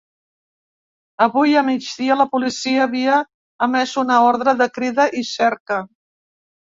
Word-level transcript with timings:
Avui 1.25 1.51
a 1.59 1.63
migdia 1.67 2.17
la 2.21 2.27
policia 2.35 2.81
havia 2.85 3.19
emès 3.67 3.95
una 4.05 4.17
ordre 4.33 4.59
de 4.63 4.69
crida 4.79 5.07
i 5.23 5.27
cerca. 5.35 5.83